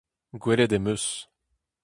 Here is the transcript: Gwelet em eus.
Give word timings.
Gwelet 0.41 0.73
em 0.77 0.85
eus. 0.93 1.05